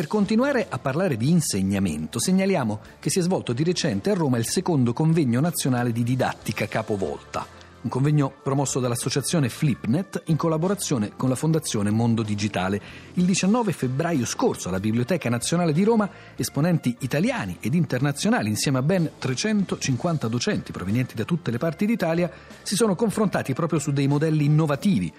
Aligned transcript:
per 0.00 0.08
continuare 0.08 0.66
a 0.66 0.78
parlare 0.78 1.18
di 1.18 1.28
insegnamento, 1.28 2.18
segnaliamo 2.18 2.80
che 3.00 3.10
si 3.10 3.18
è 3.18 3.22
svolto 3.22 3.52
di 3.52 3.62
recente 3.62 4.08
a 4.08 4.14
Roma 4.14 4.38
il 4.38 4.46
secondo 4.46 4.94
convegno 4.94 5.40
nazionale 5.40 5.92
di 5.92 6.02
didattica 6.02 6.66
capovolta, 6.66 7.46
un 7.82 7.90
convegno 7.90 8.32
promosso 8.42 8.80
dall'associazione 8.80 9.50
Flipnet 9.50 10.22
in 10.28 10.36
collaborazione 10.36 11.12
con 11.16 11.28
la 11.28 11.34
Fondazione 11.34 11.90
Mondo 11.90 12.22
Digitale. 12.22 12.80
Il 13.12 13.26
19 13.26 13.72
febbraio 13.72 14.24
scorso 14.24 14.70
alla 14.70 14.80
Biblioteca 14.80 15.28
Nazionale 15.28 15.74
di 15.74 15.84
Roma 15.84 16.08
esponenti 16.34 16.96
italiani 17.00 17.58
ed 17.60 17.74
internazionali 17.74 18.48
insieme 18.48 18.78
a 18.78 18.82
ben 18.82 19.10
350 19.18 20.28
docenti 20.28 20.72
provenienti 20.72 21.14
da 21.14 21.24
tutte 21.24 21.50
le 21.50 21.58
parti 21.58 21.84
d'Italia 21.84 22.30
si 22.62 22.74
sono 22.74 22.94
confrontati 22.94 23.52
proprio 23.52 23.78
su 23.78 23.92
dei 23.92 24.08
modelli 24.08 24.46
innovativi 24.46 25.12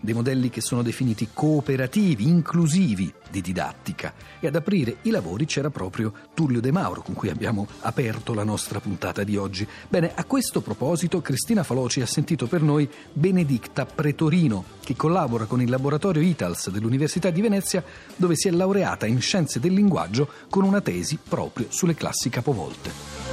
dei 0.00 0.14
modelli 0.14 0.50
che 0.50 0.60
sono 0.60 0.82
definiti 0.82 1.28
cooperativi, 1.32 2.28
inclusivi 2.28 3.12
di 3.30 3.40
didattica. 3.40 4.12
E 4.40 4.46
ad 4.46 4.56
aprire 4.56 4.98
i 5.02 5.10
lavori 5.10 5.44
c'era 5.44 5.70
proprio 5.70 6.12
Tullio 6.34 6.60
De 6.60 6.70
Mauro, 6.70 7.02
con 7.02 7.14
cui 7.14 7.28
abbiamo 7.28 7.66
aperto 7.80 8.34
la 8.34 8.44
nostra 8.44 8.80
puntata 8.80 9.24
di 9.24 9.36
oggi. 9.36 9.66
Bene, 9.88 10.12
a 10.14 10.24
questo 10.24 10.60
proposito 10.60 11.20
Cristina 11.20 11.62
Faloci 11.62 12.00
ha 12.00 12.06
sentito 12.06 12.46
per 12.46 12.62
noi 12.62 12.88
Benedicta 13.12 13.86
Pretorino, 13.86 14.64
che 14.82 14.96
collabora 14.96 15.44
con 15.44 15.60
il 15.60 15.70
laboratorio 15.70 16.22
ITALS 16.22 16.70
dell'Università 16.70 17.30
di 17.30 17.40
Venezia, 17.40 17.84
dove 18.16 18.36
si 18.36 18.48
è 18.48 18.50
laureata 18.50 19.06
in 19.06 19.20
scienze 19.20 19.60
del 19.60 19.72
linguaggio 19.72 20.28
con 20.48 20.64
una 20.64 20.80
tesi 20.80 21.18
proprio 21.22 21.66
sulle 21.70 21.94
classi 21.94 22.28
capovolte. 22.28 23.27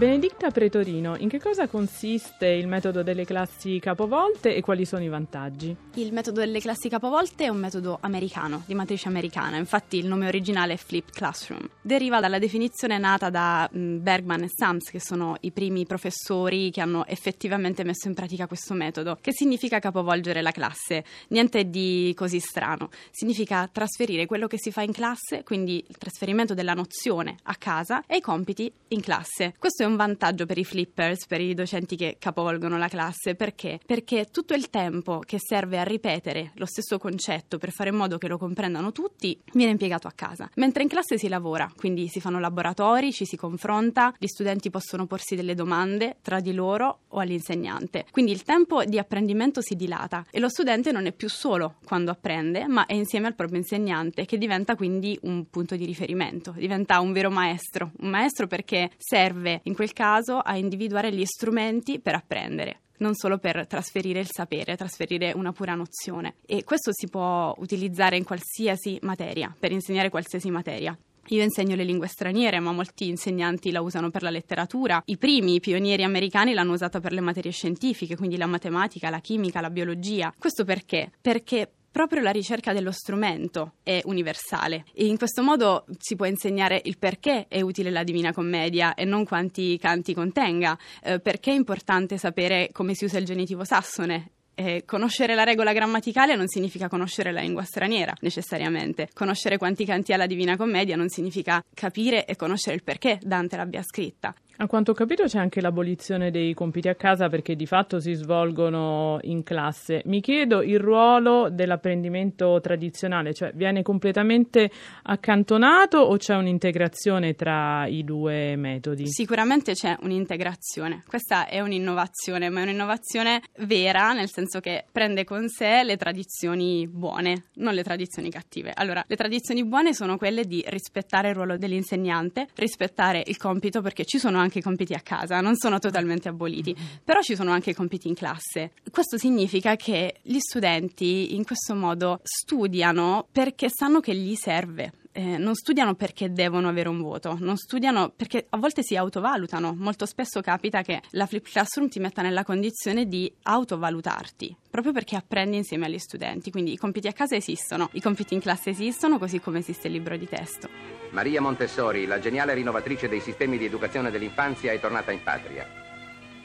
Benedicta 0.00 0.50
Pretorino, 0.50 1.14
in 1.18 1.28
che 1.28 1.38
cosa 1.38 1.68
consiste 1.68 2.46
il 2.46 2.66
metodo 2.66 3.02
delle 3.02 3.26
classi 3.26 3.78
capovolte 3.78 4.54
e 4.54 4.62
quali 4.62 4.86
sono 4.86 5.04
i 5.04 5.08
vantaggi? 5.08 5.76
Il 5.96 6.14
metodo 6.14 6.40
delle 6.40 6.58
classi 6.58 6.88
capovolte 6.88 7.44
è 7.44 7.48
un 7.48 7.58
metodo 7.58 7.98
americano, 8.00 8.62
di 8.64 8.72
matrice 8.72 9.08
americana, 9.08 9.58
infatti 9.58 9.98
il 9.98 10.06
nome 10.06 10.26
originale 10.26 10.72
è 10.72 10.76
Flipped 10.78 11.12
Classroom. 11.12 11.68
Deriva 11.82 12.18
dalla 12.18 12.38
definizione 12.38 12.96
nata 12.96 13.28
da 13.28 13.68
mm, 13.76 14.02
Bergman 14.02 14.44
e 14.44 14.48
Sams, 14.48 14.88
che 14.88 15.00
sono 15.00 15.36
i 15.40 15.50
primi 15.50 15.84
professori 15.84 16.70
che 16.70 16.80
hanno 16.80 17.04
effettivamente 17.04 17.84
messo 17.84 18.08
in 18.08 18.14
pratica 18.14 18.46
questo 18.46 18.72
metodo, 18.72 19.18
che 19.20 19.34
significa 19.34 19.80
capovolgere 19.80 20.40
la 20.40 20.50
classe. 20.50 21.04
Niente 21.28 21.68
di 21.68 22.14
così 22.16 22.40
strano, 22.40 22.88
significa 23.10 23.68
trasferire 23.70 24.24
quello 24.24 24.46
che 24.46 24.56
si 24.58 24.72
fa 24.72 24.80
in 24.80 24.92
classe, 24.92 25.42
quindi 25.44 25.84
il 25.86 25.98
trasferimento 25.98 26.54
della 26.54 26.72
nozione 26.72 27.36
a 27.42 27.56
casa 27.56 28.02
e 28.06 28.16
i 28.16 28.20
compiti 28.22 28.72
in 28.88 29.02
classe. 29.02 29.52
Questo 29.58 29.82
è 29.82 29.88
un 29.89 29.89
vantaggio 29.96 30.46
per 30.46 30.58
i 30.58 30.64
flippers, 30.64 31.26
per 31.26 31.40
i 31.40 31.54
docenti 31.54 31.96
che 31.96 32.16
capovolgono 32.18 32.78
la 32.78 32.88
classe. 32.88 33.34
Perché? 33.34 33.80
Perché 33.84 34.26
tutto 34.30 34.54
il 34.54 34.70
tempo 34.70 35.20
che 35.20 35.38
serve 35.38 35.78
a 35.78 35.82
ripetere 35.82 36.52
lo 36.54 36.66
stesso 36.66 36.98
concetto 36.98 37.58
per 37.58 37.70
fare 37.70 37.90
in 37.90 37.96
modo 37.96 38.18
che 38.18 38.28
lo 38.28 38.38
comprendano 38.38 38.92
tutti 38.92 39.38
viene 39.52 39.72
impiegato 39.72 40.06
a 40.06 40.12
casa. 40.12 40.48
Mentre 40.56 40.82
in 40.82 40.88
classe 40.88 41.18
si 41.18 41.28
lavora, 41.28 41.70
quindi 41.76 42.08
si 42.08 42.20
fanno 42.20 42.38
laboratori, 42.38 43.12
ci 43.12 43.24
si 43.24 43.36
confronta, 43.36 44.14
gli 44.18 44.26
studenti 44.26 44.70
possono 44.70 45.06
porsi 45.06 45.34
delle 45.34 45.54
domande 45.54 46.16
tra 46.22 46.40
di 46.40 46.52
loro 46.52 47.00
o 47.08 47.18
all'insegnante. 47.18 48.06
Quindi 48.10 48.32
il 48.32 48.42
tempo 48.42 48.84
di 48.84 48.98
apprendimento 48.98 49.60
si 49.60 49.74
dilata 49.74 50.26
e 50.30 50.38
lo 50.38 50.48
studente 50.48 50.92
non 50.92 51.06
è 51.06 51.12
più 51.12 51.28
solo 51.28 51.76
quando 51.84 52.10
apprende, 52.10 52.66
ma 52.66 52.86
è 52.86 52.94
insieme 52.94 53.26
al 53.26 53.34
proprio 53.34 53.58
insegnante 53.58 54.24
che 54.24 54.38
diventa 54.38 54.76
quindi 54.76 55.18
un 55.22 55.48
punto 55.48 55.76
di 55.76 55.84
riferimento, 55.84 56.52
diventa 56.56 57.00
un 57.00 57.12
vero 57.12 57.30
maestro, 57.30 57.92
un 58.00 58.10
maestro 58.10 58.46
perché 58.46 58.90
serve 58.96 59.60
in 59.64 59.74
quel 59.80 59.94
caso 59.94 60.40
a 60.40 60.58
individuare 60.58 61.10
gli 61.10 61.24
strumenti 61.24 62.00
per 62.00 62.14
apprendere 62.14 62.80
non 63.00 63.14
solo 63.14 63.38
per 63.38 63.66
trasferire 63.66 64.20
il 64.20 64.28
sapere, 64.30 64.76
trasferire 64.76 65.32
una 65.34 65.52
pura 65.52 65.74
nozione. 65.74 66.34
E 66.44 66.64
questo 66.64 66.90
si 66.92 67.08
può 67.08 67.54
utilizzare 67.56 68.18
in 68.18 68.24
qualsiasi 68.24 68.98
materia, 69.00 69.56
per 69.58 69.72
insegnare 69.72 70.10
qualsiasi 70.10 70.50
materia. 70.50 70.94
Io 71.28 71.42
insegno 71.42 71.76
le 71.76 71.84
lingue 71.84 72.08
straniere, 72.08 72.60
ma 72.60 72.72
molti 72.72 73.08
insegnanti 73.08 73.70
la 73.70 73.80
usano 73.80 74.10
per 74.10 74.22
la 74.22 74.28
letteratura. 74.28 75.00
I 75.06 75.16
primi, 75.16 75.54
i 75.54 75.60
pionieri 75.60 76.04
americani, 76.04 76.52
l'hanno 76.52 76.72
usata 76.72 77.00
per 77.00 77.14
le 77.14 77.22
materie 77.22 77.52
scientifiche, 77.52 78.16
quindi 78.16 78.36
la 78.36 78.44
matematica, 78.44 79.08
la 79.08 79.20
chimica, 79.20 79.62
la 79.62 79.70
biologia. 79.70 80.34
Questo 80.36 80.64
perché? 80.64 81.10
Perché 81.22 81.70
proprio 81.90 82.22
la 82.22 82.30
ricerca 82.30 82.72
dello 82.72 82.92
strumento 82.92 83.74
è 83.82 84.00
universale 84.04 84.84
e 84.94 85.06
in 85.06 85.16
questo 85.16 85.42
modo 85.42 85.84
si 85.98 86.16
può 86.16 86.26
insegnare 86.26 86.80
il 86.84 86.98
perché 86.98 87.46
è 87.48 87.60
utile 87.60 87.90
la 87.90 88.04
Divina 88.04 88.32
Commedia 88.32 88.94
e 88.94 89.04
non 89.04 89.24
quanti 89.24 89.78
canti 89.78 90.14
contenga, 90.14 90.78
eh, 91.02 91.20
perché 91.20 91.50
è 91.50 91.54
importante 91.54 92.18
sapere 92.18 92.70
come 92.72 92.94
si 92.94 93.04
usa 93.04 93.18
il 93.18 93.24
genitivo 93.24 93.64
sassone 93.64 94.32
eh, 94.60 94.84
conoscere 94.84 95.34
la 95.34 95.44
regola 95.44 95.72
grammaticale 95.72 96.36
non 96.36 96.46
significa 96.46 96.88
conoscere 96.88 97.32
la 97.32 97.40
lingua 97.40 97.62
straniera 97.62 98.12
necessariamente. 98.20 99.08
Conoscere 99.14 99.56
quanti 99.56 99.86
canti 99.86 100.12
ha 100.12 100.18
la 100.18 100.26
Divina 100.26 100.58
Commedia 100.58 100.96
non 100.96 101.08
significa 101.08 101.64
capire 101.72 102.26
e 102.26 102.36
conoscere 102.36 102.76
il 102.76 102.82
perché 102.82 103.18
Dante 103.22 103.56
l'abbia 103.56 103.82
scritta. 103.82 104.34
A 104.60 104.66
quanto 104.66 104.90
ho 104.90 104.94
capito 104.94 105.24
c'è 105.24 105.38
anche 105.38 105.62
l'abolizione 105.62 106.30
dei 106.30 106.52
compiti 106.52 106.88
a 106.88 106.94
casa 106.94 107.30
perché 107.30 107.56
di 107.56 107.64
fatto 107.64 107.98
si 107.98 108.12
svolgono 108.12 109.16
in 109.22 109.42
classe. 109.42 110.02
Mi 110.04 110.20
chiedo 110.20 110.60
il 110.60 110.78
ruolo 110.78 111.48
dell'apprendimento 111.48 112.60
tradizionale, 112.60 113.32
cioè 113.32 113.52
viene 113.54 113.80
completamente 113.80 114.70
accantonato 115.04 115.96
o 115.96 116.14
c'è 116.18 116.36
un'integrazione 116.36 117.34
tra 117.36 117.86
i 117.86 118.04
due 118.04 118.54
metodi? 118.56 119.06
Sicuramente 119.06 119.72
c'è 119.72 119.96
un'integrazione. 120.02 121.04
Questa 121.08 121.46
è 121.46 121.60
un'innovazione, 121.60 122.50
ma 122.50 122.60
è 122.60 122.64
un'innovazione 122.64 123.40
vera, 123.60 124.12
nel 124.12 124.28
senso 124.28 124.60
che 124.60 124.84
prende 124.92 125.24
con 125.24 125.48
sé 125.48 125.84
le 125.84 125.96
tradizioni 125.96 126.86
buone, 126.86 127.44
non 127.54 127.72
le 127.72 127.82
tradizioni 127.82 128.28
cattive. 128.28 128.72
Allora, 128.74 129.02
le 129.06 129.16
tradizioni 129.16 129.64
buone 129.64 129.94
sono 129.94 130.18
quelle 130.18 130.44
di 130.44 130.62
rispettare 130.66 131.30
il 131.30 131.34
ruolo 131.34 131.56
dell'insegnante, 131.56 132.46
rispettare 132.56 133.22
il 133.24 133.38
compito 133.38 133.80
perché 133.80 134.04
ci 134.04 134.18
sono 134.18 134.36
anche 134.36 134.48
anche 134.50 134.58
i 134.58 134.62
compiti 134.62 134.94
a 134.94 135.00
casa, 135.00 135.40
non 135.40 135.56
sono 135.56 135.78
totalmente 135.78 136.28
aboliti, 136.28 136.76
però 137.04 137.20
ci 137.20 137.36
sono 137.36 137.52
anche 137.52 137.70
i 137.70 137.74
compiti 137.74 138.08
in 138.08 138.14
classe. 138.14 138.72
Questo 138.90 139.16
significa 139.16 139.76
che 139.76 140.16
gli 140.22 140.38
studenti 140.40 141.36
in 141.36 141.44
questo 141.44 141.76
modo 141.76 142.20
studiano 142.24 143.26
perché 143.30 143.68
sanno 143.70 144.00
che 144.00 144.14
gli 144.14 144.34
serve. 144.34 144.92
Eh, 145.20 145.36
non 145.36 145.54
studiano 145.54 145.96
perché 145.96 146.32
devono 146.32 146.70
avere 146.70 146.88
un 146.88 147.02
voto, 147.02 147.36
non 147.40 147.58
studiano 147.58 148.08
perché 148.08 148.46
a 148.48 148.56
volte 148.56 148.82
si 148.82 148.96
autovalutano. 148.96 149.74
Molto 149.76 150.06
spesso 150.06 150.40
capita 150.40 150.80
che 150.80 151.02
la 151.10 151.26
Flip 151.26 151.46
Classroom 151.46 151.90
ti 151.90 151.98
metta 151.98 152.22
nella 152.22 152.42
condizione 152.42 153.06
di 153.06 153.30
autovalutarti, 153.42 154.56
proprio 154.70 154.94
perché 154.94 155.16
apprendi 155.16 155.58
insieme 155.58 155.84
agli 155.84 155.98
studenti. 155.98 156.50
Quindi 156.50 156.72
i 156.72 156.78
compiti 156.78 157.06
a 157.06 157.12
casa 157.12 157.36
esistono, 157.36 157.90
i 157.92 158.00
compiti 158.00 158.32
in 158.32 158.40
classe 158.40 158.70
esistono, 158.70 159.18
così 159.18 159.40
come 159.40 159.58
esiste 159.58 159.88
il 159.88 159.92
libro 159.92 160.16
di 160.16 160.26
testo. 160.26 160.70
Maria 161.10 161.42
Montessori, 161.42 162.06
la 162.06 162.18
geniale 162.18 162.54
rinnovatrice 162.54 163.06
dei 163.06 163.20
sistemi 163.20 163.58
di 163.58 163.66
educazione 163.66 164.10
dell'infanzia, 164.10 164.72
è 164.72 164.80
tornata 164.80 165.12
in 165.12 165.22
patria. 165.22 165.68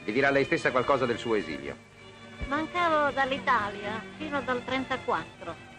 Vi 0.04 0.12
dirà 0.12 0.28
lei 0.28 0.44
stessa 0.44 0.70
qualcosa 0.70 1.06
del 1.06 1.16
suo 1.16 1.36
esilio. 1.36 1.94
Mancavo 2.46 3.10
dall'Italia 3.12 4.02
fino 4.18 4.42
dal 4.42 4.62
34, 4.62 5.75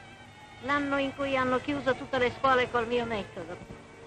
l'anno 0.62 0.98
in 0.98 1.16
cui 1.16 1.38
hanno 1.38 1.60
chiuso 1.60 1.96
tutte 1.96 2.18
le 2.18 2.32
scuole 2.38 2.70
col 2.72 2.88
mio 2.88 3.06
metodo. 3.06 3.56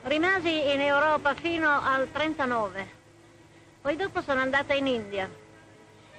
Rimasi 0.03 0.73
in 0.73 0.81
Europa 0.81 1.35
fino 1.35 1.69
al 1.69 2.11
39, 2.11 2.89
poi 3.83 3.97
dopo 3.97 4.23
sono 4.23 4.41
andata 4.41 4.75
in 4.75 4.87
India 4.87 5.31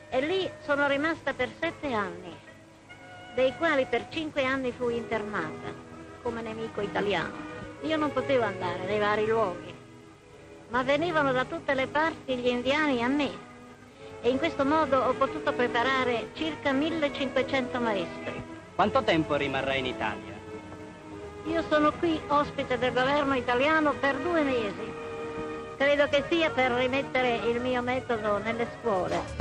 e 0.10 0.22
lì 0.22 0.50
sono 0.64 0.88
rimasta 0.88 1.34
per 1.34 1.50
sette 1.60 1.92
anni, 1.94 2.36
dei 3.34 3.56
quali 3.58 3.86
per 3.86 4.08
cinque 4.10 4.46
anni 4.46 4.72
fui 4.72 4.98
internata 4.98 5.74
come 6.22 6.42
nemico 6.42 6.82
italiano. 6.82 7.50
Io 7.82 7.98
non 7.98 8.14
potevo 8.14 8.44
andare 8.44 8.86
nei 8.86 9.00
vari 9.00 9.26
luoghi, 9.26 9.74
ma 10.70 10.84
venivano 10.84 11.32
da 11.32 11.46
tutte 11.46 11.74
le 11.74 11.88
parti 11.88 12.36
gli 12.36 12.48
indiani 12.48 13.04
a 13.04 13.08
me 13.08 13.50
e 14.22 14.30
in 14.30 14.38
questo 14.38 14.64
modo 14.64 15.00
ho 15.00 15.14
potuto 15.14 15.52
preparare 15.52 16.30
circa 16.34 16.72
1500 16.72 17.80
maestri. 17.80 18.51
Quanto 18.76 19.04
tempo 19.04 19.36
rimarrà 19.36 19.76
in 19.76 19.86
Italia? 19.86 20.40
Io 21.46 21.64
sono 21.70 21.92
qui 21.92 22.20
ospite 22.28 22.78
del 22.78 22.94
governo 22.94 23.36
italiano 23.36 23.94
per 23.94 24.16
due 24.18 24.44
mesi. 24.44 24.94
Credo 25.78 26.08
che 26.08 26.24
sia 26.30 26.50
per 26.52 26.72
rimettere 26.72 27.36
il 27.48 27.60
mio 27.60 27.82
metodo 27.82 28.38
nelle 28.38 28.68
scuole. 28.80 29.41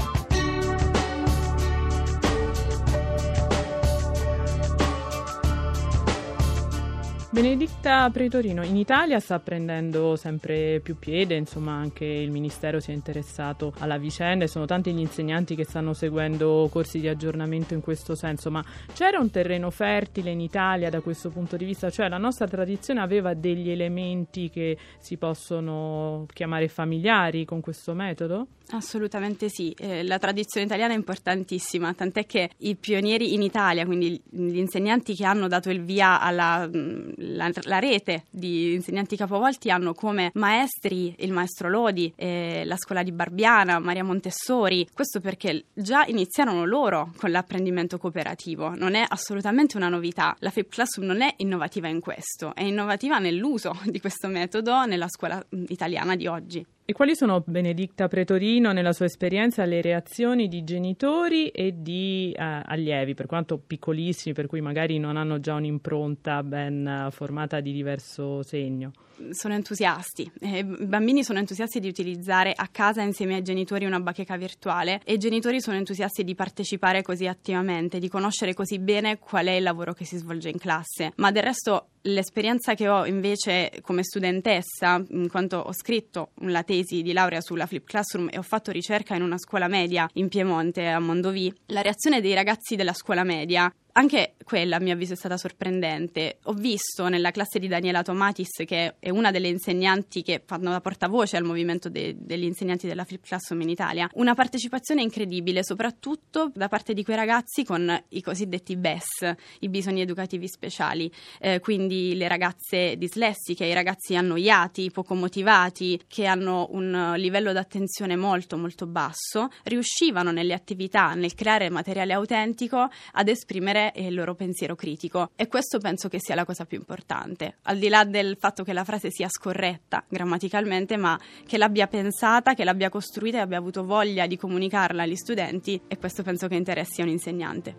Benedicta 7.33 8.11
Pretorino, 8.11 8.65
in 8.65 8.75
Italia 8.75 9.21
sta 9.21 9.39
prendendo 9.39 10.17
sempre 10.17 10.81
più 10.81 10.99
piede, 10.99 11.37
insomma 11.37 11.75
anche 11.75 12.05
il 12.05 12.33
Ministero 12.33 12.81
si 12.81 12.91
è 12.91 12.95
interessato 12.95 13.73
alla 13.79 13.99
vicenda 13.99 14.45
e 14.45 14.49
sono 14.49 14.67
tanti 14.67 14.93
gli 14.93 14.99
insegnanti 14.99 15.55
che 15.55 15.63
stanno 15.63 15.93
seguendo 15.93 16.69
corsi 16.73 16.99
di 16.99 17.07
aggiornamento 17.07 17.73
in 17.73 17.83
questo 17.83 18.17
senso, 18.17 18.51
ma 18.51 18.65
c'era 18.95 19.21
un 19.21 19.31
terreno 19.31 19.71
fertile 19.71 20.33
in 20.33 20.41
Italia 20.41 20.91
da 20.91 21.01
questo 21.01 21.31
punto 21.31 21.57
di 21.57 21.65
vista? 21.65 21.89
Cioè 21.89 22.09
la 22.09 22.19
nostra 22.19 22.49
tradizione 22.49 23.01
aveva 23.01 23.33
degli 23.33 23.71
elementi 23.71 24.51
che 24.51 24.77
si 24.99 25.17
possono 25.17 26.27
chiamare 26.33 26.67
familiari 26.67 27.45
con 27.45 27.61
questo 27.61 27.95
metodo? 27.95 28.49
Assolutamente 28.73 29.49
sì, 29.49 29.75
eh, 29.79 30.03
la 30.05 30.19
tradizione 30.19 30.67
italiana 30.67 30.93
è 30.93 30.97
importantissima, 30.97 31.93
tant'è 31.95 32.27
che 32.27 32.51
i 32.59 32.77
pionieri 32.77 33.35
in 33.35 33.43
Italia, 33.43 33.85
quindi 33.85 34.21
gli 34.31 34.59
insegnanti 34.59 35.15
che 35.15 35.25
hanno 35.25 35.49
dato 35.49 35.71
il 35.71 35.83
via 35.83 36.21
alla 36.21 36.69
la, 36.71 37.51
la, 37.63 37.79
rete 37.79 38.25
di 38.31 38.75
insegnanti 38.75 39.17
capovolti 39.17 39.71
hanno 39.71 39.95
come 39.95 40.31
maestri 40.35 41.15
il 41.19 41.33
maestro 41.33 41.69
Lodi, 41.69 42.13
eh, 42.17 42.63
la 42.65 42.77
scuola 42.77 43.03
di 43.03 43.13
Barbiana, 43.13 43.79
Maria 43.79 44.05
Montessori. 44.05 44.87
Questo 44.93 45.21
perché 45.21 45.65
già 45.73 46.05
iniziarono 46.07 46.65
loro 46.65 47.13
con 47.17 47.31
l'apprendimento 47.31 47.99
cooperativo, 47.99 48.75
non 48.75 48.95
è 48.95 49.05
assolutamente 49.07 49.77
una 49.77 49.89
novità. 49.89 50.35
La 50.41 50.51
Flip 50.51 50.69
Classroom 50.69 51.07
non 51.07 51.23
è 51.23 51.35
innovativa 51.39 51.89
in 51.89 52.01
questo, 52.01 52.55
è 52.55 52.63
innovativa 52.63 53.19
nell'uso 53.19 53.79
di 53.85 54.01
questo 54.01 54.29
metodo 54.29 54.85
nella 54.85 55.09
scuola 55.09 55.45
italiana 55.69 56.17
di 56.17 56.27
oggi. 56.27 56.67
E 56.91 56.93
quali 56.93 57.15
sono, 57.15 57.45
Benedicta 57.47 58.09
Pretorino, 58.09 58.73
nella 58.73 58.93
sua 58.93 59.05
esperienza, 59.05 59.65
le 59.65 59.81
reazioni 59.81 60.49
di 60.49 60.65
genitori 60.65 61.47
e 61.51 61.75
di 61.77 62.35
eh, 62.37 62.63
allievi, 62.65 63.15
per 63.15 63.27
quanto 63.27 63.59
piccolissimi, 63.65 64.35
per 64.35 64.49
cui 64.49 64.61
magari 64.61 64.99
non 64.99 65.17
hanno 65.17 65.39
già 65.39 65.55
un'impronta 65.55 66.43
ben 66.43 67.05
uh, 67.07 67.13
formata 67.13 67.61
di 67.61 67.71
diverso 67.71 68.43
segno? 68.43 68.91
Sono 69.31 69.55
entusiasti. 69.55 70.29
Eh, 70.41 70.59
I 70.59 70.87
bambini 70.87 71.23
sono 71.23 71.39
entusiasti 71.39 71.79
di 71.79 71.87
utilizzare 71.87 72.53
a 72.57 72.67
casa 72.67 73.03
insieme 73.03 73.37
ai 73.37 73.43
genitori 73.43 73.85
una 73.85 74.01
bacheca 74.01 74.37
virtuale 74.37 75.01
e 75.05 75.13
i 75.13 75.19
genitori 75.19 75.61
sono 75.61 75.77
entusiasti 75.77 76.25
di 76.25 76.35
partecipare 76.35 77.03
così 77.03 77.29
attivamente, 77.29 78.01
di 78.01 78.09
conoscere 78.09 78.53
così 78.53 78.81
bene 78.81 79.21
qual 79.21 79.47
è 79.47 79.53
il 79.53 79.63
lavoro 79.63 79.93
che 79.93 80.05
si 80.05 80.17
svolge 80.17 80.49
in 80.49 80.59
classe. 80.59 81.13
Ma 81.17 81.31
del 81.31 81.45
resto 81.45 81.91
L'esperienza 82.03 82.75
che 82.75 82.89
ho 82.89 83.05
invece 83.05 83.71
come 83.83 84.03
studentessa, 84.03 85.05
in 85.11 85.29
quanto 85.29 85.59
ho 85.59 85.73
scritto 85.73 86.31
la 86.43 86.63
tesi 86.63 87.03
di 87.03 87.13
laurea 87.13 87.43
sulla 87.43 87.67
Flip 87.67 87.85
Classroom 87.85 88.29
e 88.33 88.39
ho 88.39 88.43
fatto 88.43 88.71
ricerca 88.71 89.15
in 89.15 89.23
una 89.23 89.37
scuola 89.37 89.69
media 89.69 90.09
in 90.15 90.29
Piemonte, 90.29 90.87
a 90.87 90.99
Mondovì, 90.99 91.53
la 91.67 91.83
reazione 91.83 92.23
dei 92.23 92.33
ragazzi 92.33 92.75
della 92.75 92.95
scuola 92.95 93.23
media 93.23 93.71
anche 93.93 94.35
quella 94.51 94.77
a 94.77 94.81
mio 94.81 94.95
avviso 94.95 95.13
è 95.13 95.17
stata 95.17 95.37
sorprendente. 95.37 96.39
Ho 96.45 96.55
visto 96.55 97.07
nella 97.07 97.31
classe 97.31 97.61
di 97.61 97.69
Daniela 97.69 98.03
Tomatis, 98.03 98.65
che 98.67 98.97
è 98.99 99.09
una 99.09 99.31
delle 99.31 99.47
insegnanti 99.47 100.23
che 100.23 100.43
fanno 100.45 100.71
da 100.71 100.81
portavoce 100.81 101.37
al 101.37 101.45
movimento 101.45 101.89
de- 101.89 102.17
degli 102.19 102.43
insegnanti 102.43 102.89
della 102.89 103.05
Flip 103.05 103.23
Classroom 103.25 103.61
in 103.61 103.69
Italia, 103.69 104.11
una 104.15 104.35
partecipazione 104.35 105.03
incredibile, 105.03 105.63
soprattutto 105.63 106.51
da 106.53 106.67
parte 106.67 106.95
di 106.95 107.05
quei 107.05 107.15
ragazzi 107.15 107.63
con 107.65 107.97
i 108.09 108.21
cosiddetti 108.21 108.77
BES, 108.77 109.35
i 109.61 109.69
bisogni 109.69 110.01
educativi 110.01 110.49
speciali, 110.49 111.09
eh, 111.39 111.61
quindi 111.61 112.17
le 112.17 112.27
ragazze 112.27 112.97
dislessiche, 112.97 113.67
i 113.67 113.73
ragazzi 113.73 114.17
annoiati, 114.17 114.91
poco 114.91 115.15
motivati, 115.15 116.01
che 116.09 116.27
hanno 116.27 116.67
un 116.73 117.13
livello 117.19 117.53
d'attenzione 117.53 118.17
molto 118.17 118.57
molto 118.57 118.89
basso, 118.89 119.49
riuscivano 119.63 120.33
nelle 120.33 120.55
attività, 120.55 121.15
nel 121.15 121.35
creare 121.35 121.71
materiale 121.71 122.15
autentico, 122.15 122.89
ad 123.13 123.29
esprimere 123.29 123.59
esprimere 123.61 123.93
il 123.97 124.15
loro 124.15 124.35
pensiero 124.41 124.75
critico 124.75 125.33
e 125.37 125.49
questo 125.49 125.79
penso 125.79 126.09
che 126.09 126.19
sia 126.19 126.35
la 126.35 126.47
cosa 126.47 126.65
più 126.65 126.79
importante, 126.79 127.59
al 127.65 127.77
di 127.77 127.91
là 127.91 128.05
del 128.05 128.39
fatto 128.39 128.65
che 128.65 128.73
la 128.73 128.85
frase 128.85 129.11
sia 129.11 129.29
scorretta 129.29 130.03
grammaticalmente, 130.09 130.97
ma 130.97 131.21
che 131.47 131.59
l'abbia 131.59 131.87
pensata, 131.87 132.55
che 132.55 132.65
l'abbia 132.65 132.89
costruita 132.89 133.37
e 133.37 133.41
abbia 133.41 133.59
avuto 133.59 133.85
voglia 133.85 134.27
di 134.27 134.39
comunicarla 134.39 135.03
agli 135.03 135.17
studenti 135.17 135.79
e 135.87 135.99
questo 135.99 136.23
penso 136.23 136.49
che 136.49 136.55
interessi 136.55 137.03
a 137.03 137.05
un 137.05 137.11
insegnante. 137.11 137.77